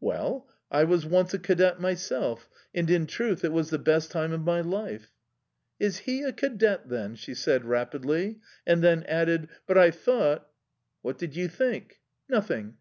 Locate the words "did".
11.18-11.36